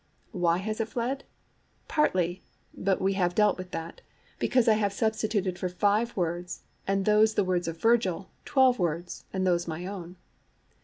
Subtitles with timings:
[0.31, 1.25] Why has it fled?
[1.87, 2.41] Partly
[2.75, 4.01] (but we have dealt with that)
[4.39, 9.25] because I have substituted for five words, and those the words of Virgil, twelve words,
[9.31, 10.15] and those my own.